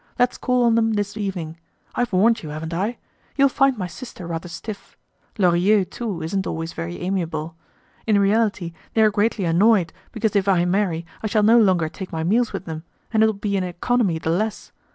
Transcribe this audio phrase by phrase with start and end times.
[0.17, 1.57] Let's call on them this evening.
[1.93, 2.97] I've warned you, haven't I?
[3.35, 4.97] You'll find my sister rather stiff.
[5.37, 7.55] Lorilleux, too, isn't always very amiable.
[8.07, 12.11] In reality they are greatly annoyed, because if I marry, I shall no longer take
[12.11, 12.83] my meals with them,
[13.13, 14.71] and it'll be an economy the less.